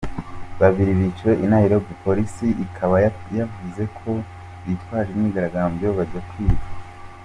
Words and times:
Babiri 0.61 0.91
biciwe 0.99 1.31
i 1.45 1.45
Nairobi, 1.53 1.93
polisi 2.05 2.47
ikaba 2.65 2.95
yavuze 3.39 3.83
ko 3.97 4.09
bitwaje 4.65 5.09
imyigaragambyo 5.13 5.87
bajya 5.97 6.21
kwiba. 6.29 6.63